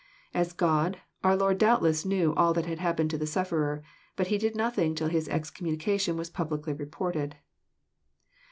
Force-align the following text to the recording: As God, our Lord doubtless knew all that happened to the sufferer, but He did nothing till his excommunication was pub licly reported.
As 0.33 0.51
God, 0.51 0.97
our 1.23 1.35
Lord 1.37 1.59
doubtless 1.59 2.05
knew 2.05 2.33
all 2.33 2.55
that 2.55 2.65
happened 2.65 3.11
to 3.11 3.19
the 3.19 3.27
sufferer, 3.27 3.83
but 4.15 4.25
He 4.33 4.39
did 4.39 4.55
nothing 4.55 4.95
till 4.95 5.09
his 5.09 5.29
excommunication 5.29 6.17
was 6.17 6.31
pub 6.31 6.49
licly 6.49 6.79
reported. 6.79 7.35